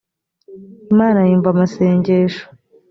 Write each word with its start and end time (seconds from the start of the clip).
imana 0.91 1.19
yumva 1.29 1.47
amasengesho 1.51 2.43